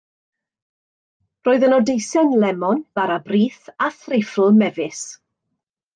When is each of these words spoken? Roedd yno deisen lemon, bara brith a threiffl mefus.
Roedd 1.47 1.65
yno 1.67 1.77
deisen 1.89 2.33
lemon, 2.45 2.81
bara 3.01 3.19
brith 3.29 3.71
a 3.89 3.93
threiffl 3.99 4.49
mefus. 4.63 5.03